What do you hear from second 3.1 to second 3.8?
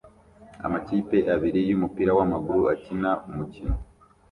umukino